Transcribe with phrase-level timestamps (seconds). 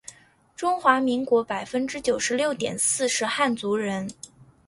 [0.55, 4.09] 中华民国百分之九十六点四是汉族人